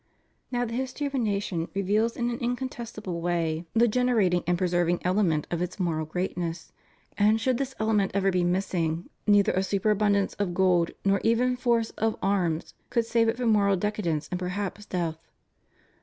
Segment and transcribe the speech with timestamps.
[0.51, 4.97] Now the history of a nation reveals in an incontestable way the generating and preserving
[5.03, 6.71] element of its moral greatness,
[7.19, 11.91] and should this element ever be missing, neither a superabundance of gold nor even force
[11.99, 15.19] of arms could save it from moral decadence and perhaps death.